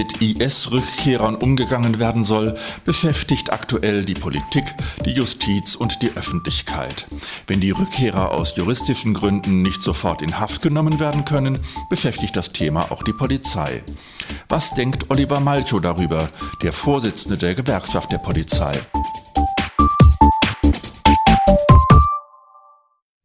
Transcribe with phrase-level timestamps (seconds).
[0.00, 4.64] mit IS-Rückkehrern umgegangen werden soll, beschäftigt aktuell die Politik,
[5.04, 7.06] die Justiz und die Öffentlichkeit.
[7.46, 11.58] Wenn die Rückkehrer aus juristischen Gründen nicht sofort in Haft genommen werden können,
[11.90, 13.82] beschäftigt das Thema auch die Polizei.
[14.48, 16.30] Was denkt Oliver Malchow darüber,
[16.62, 18.80] der Vorsitzende der Gewerkschaft der Polizei?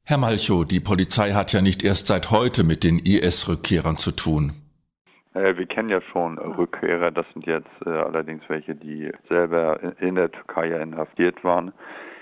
[0.03, 4.64] Herr Malchow, die Polizei hat ja nicht erst seit heute mit den IS-Rückkehrern zu tun.
[5.35, 10.15] Äh, wir kennen ja schon Rückkehrer, das sind jetzt äh, allerdings welche, die selber in
[10.15, 11.73] der Türkei ja inhaftiert waren.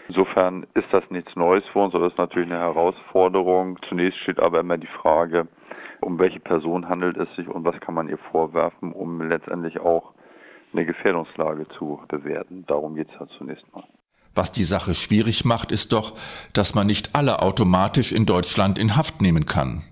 [0.08, 3.80] Insofern ist das nichts Neues für uns, das ist natürlich eine Herausforderung.
[3.88, 5.48] Zunächst steht aber immer die Frage,
[6.02, 10.14] um welche Person handelt es sich und was kann man ihr vorwerfen, um letztendlich auch
[10.74, 12.66] eine Gefährdungslage zu bewerten.
[12.68, 13.84] Darum geht es ja zunächst mal.
[14.36, 16.18] Was die Sache schwierig macht, ist doch,
[16.54, 19.84] dass man nicht alle automatisch in Deutschland in Haft nehmen kann.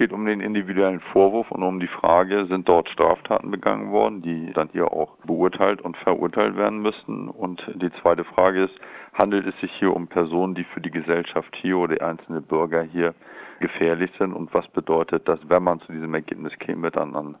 [0.00, 4.22] Es geht um den individuellen Vorwurf und um die Frage, sind dort Straftaten begangen worden,
[4.22, 7.28] die dann hier auch beurteilt und verurteilt werden müssten.
[7.28, 8.80] Und die zweite Frage ist,
[9.12, 12.80] handelt es sich hier um Personen, die für die Gesellschaft hier oder die einzelnen Bürger
[12.82, 13.14] hier
[13.58, 14.32] gefährlich sind?
[14.32, 17.34] Und was bedeutet das, wenn man zu diesem Ergebnis käme, dann an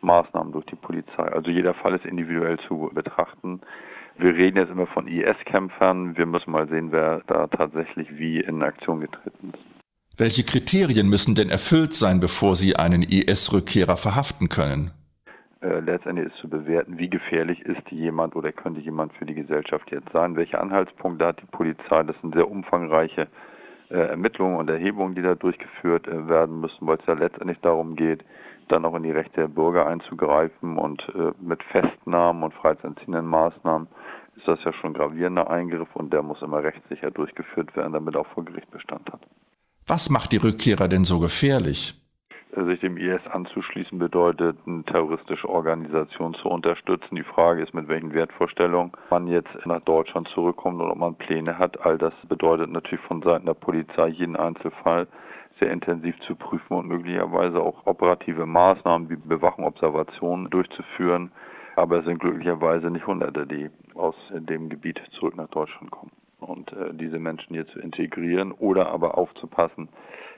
[0.00, 1.22] Maßnahmen durch die Polizei?
[1.22, 3.60] Also jeder Fall ist individuell zu betrachten.
[4.16, 6.16] Wir reden jetzt immer von IS-Kämpfern.
[6.18, 9.79] Wir müssen mal sehen, wer da tatsächlich wie in Aktion getreten ist.
[10.20, 14.90] Welche Kriterien müssen denn erfüllt sein, bevor Sie einen IS-Rückkehrer verhaften können?
[15.62, 19.90] Äh, letztendlich ist zu bewerten, wie gefährlich ist jemand oder könnte jemand für die Gesellschaft
[19.90, 20.36] jetzt sein.
[20.36, 22.02] Welche Anhaltspunkte hat die Polizei?
[22.02, 23.28] Das sind sehr umfangreiche
[23.88, 27.96] äh, Ermittlungen und Erhebungen, die da durchgeführt äh, werden müssen, weil es ja letztendlich darum
[27.96, 28.22] geht,
[28.68, 31.02] dann auch in die Rechte der Bürger einzugreifen und
[31.40, 33.88] mit Festnahmen und freiheitsentziehenden Maßnahmen
[34.36, 38.16] ist das ja schon ein gravierender Eingriff und der muss immer rechtssicher durchgeführt werden, damit
[38.16, 39.22] auch vor Gericht Bestand hat.
[39.90, 41.96] Was macht die Rückkehrer denn so gefährlich?
[42.54, 47.16] Sich dem IS anzuschließen bedeutet, eine terroristische Organisation zu unterstützen.
[47.16, 51.58] Die Frage ist, mit welchen Wertvorstellungen man jetzt nach Deutschland zurückkommt und ob man Pläne
[51.58, 51.84] hat.
[51.84, 55.08] All das bedeutet natürlich von Seiten der Polizei jeden Einzelfall
[55.58, 61.32] sehr intensiv zu prüfen und möglicherweise auch operative Maßnahmen wie Bewachung, Observationen durchzuführen.
[61.74, 66.12] Aber es sind glücklicherweise nicht Hunderte, die aus dem Gebiet zurück nach Deutschland kommen.
[66.50, 69.88] Und äh, diese Menschen hier zu integrieren oder aber aufzupassen,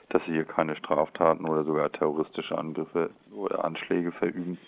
[0.09, 4.59] dass sie hier keine Straftaten oder sogar terroristische Angriffe oder Anschläge verüben,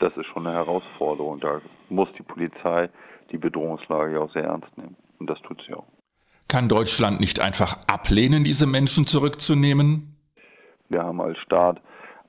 [0.00, 1.40] das ist schon eine Herausforderung.
[1.40, 1.60] Da
[1.90, 2.88] muss die Polizei
[3.30, 4.96] die Bedrohungslage auch sehr ernst nehmen.
[5.18, 5.84] Und das tut sie auch.
[6.48, 10.16] Kann Deutschland nicht einfach ablehnen, diese Menschen zurückzunehmen?
[10.88, 11.80] Wir haben als Staat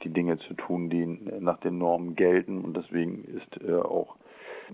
[0.03, 1.05] die Dinge zu tun, die
[1.39, 2.63] nach den Normen gelten.
[2.63, 4.15] Und deswegen ist äh, auch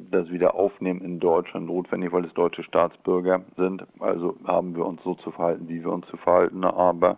[0.09, 3.83] das Wiederaufnehmen in Deutschland notwendig, weil es deutsche Staatsbürger sind.
[3.99, 6.63] Also haben wir uns so zu verhalten, wie wir uns zu verhalten.
[6.63, 7.17] Aber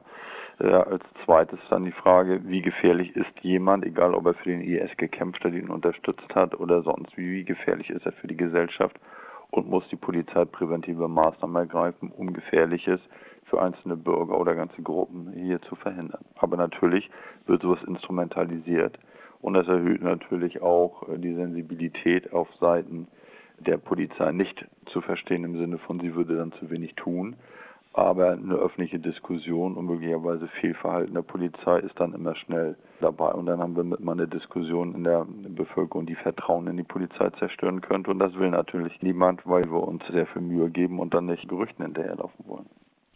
[0.60, 4.62] äh, als zweites dann die Frage, wie gefährlich ist jemand, egal ob er für den
[4.62, 8.38] IS gekämpft hat, ihn unterstützt hat oder sonst, wie, wie gefährlich ist er für die
[8.38, 9.00] Gesellschaft
[9.52, 13.00] und muss die Polizei präventive Maßnahmen ergreifen, um Gefährliches
[13.54, 16.26] für einzelne Bürger oder ganze Gruppen hier zu verhindern.
[16.38, 17.10] Aber natürlich
[17.46, 18.98] wird sowas instrumentalisiert
[19.42, 23.08] und das erhöht natürlich auch äh, die Sensibilität auf Seiten
[23.60, 27.36] der Polizei nicht zu verstehen im Sinne von, sie würde dann zu wenig tun.
[27.96, 33.32] Aber eine öffentliche Diskussion und möglicherweise Fehlverhalten der Polizei ist dann immer schnell dabei.
[33.34, 36.84] Und dann haben wir mit mal eine Diskussion in der Bevölkerung, die Vertrauen in die
[36.84, 38.10] Polizei zerstören könnte.
[38.10, 41.48] Und das will natürlich niemand, weil wir uns sehr viel Mühe geben und dann nicht
[41.48, 42.66] Gerüchten hinterherlaufen wollen.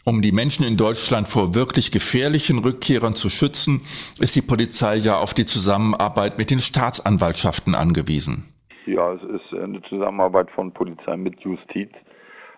[0.08, 3.82] Um die Menschen in Deutschland vor wirklich gefährlichen Rückkehrern zu schützen,
[4.22, 8.46] ist die Polizei ja auf die Zusammenarbeit mit den Staatsanwaltschaften angewiesen.
[8.86, 11.92] Ja, es ist eine Zusammenarbeit von Polizei mit Justiz.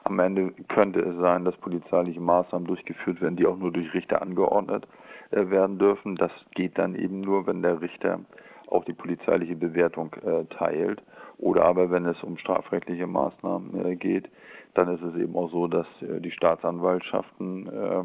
[0.03, 4.21] Am Ende könnte es sein, dass polizeiliche Maßnahmen durchgeführt werden, die auch nur durch Richter
[4.21, 4.85] angeordnet
[5.31, 6.17] äh, werden dürfen.
[6.17, 8.19] Das geht dann eben nur, wenn der Richter
[8.71, 11.01] auch die polizeiliche Bewertung äh, teilt.
[11.37, 14.29] Oder aber wenn es um strafrechtliche Maßnahmen äh, geht,
[14.73, 18.03] dann ist es eben auch so, dass äh, die Staatsanwaltschaften äh,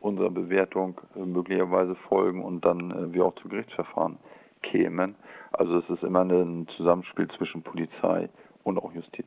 [0.00, 4.18] unserer Bewertung äh, möglicherweise folgen und dann äh, wir auch zu Gerichtsverfahren
[4.62, 5.14] kämen.
[5.52, 8.28] Also es ist immer ein Zusammenspiel zwischen Polizei
[8.64, 9.26] und auch Justiz.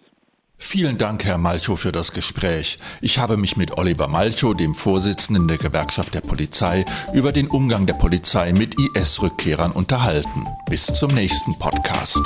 [0.57, 2.77] Vielen Dank, Herr Malchow, für das Gespräch.
[3.01, 7.85] Ich habe mich mit Oliver Malchow, dem Vorsitzenden der Gewerkschaft der Polizei, über den Umgang
[7.85, 10.45] der Polizei mit IS-Rückkehrern unterhalten.
[10.69, 12.21] Bis zum nächsten Podcast.